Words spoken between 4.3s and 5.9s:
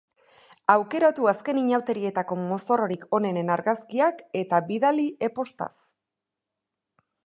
eta bidali e-postaz.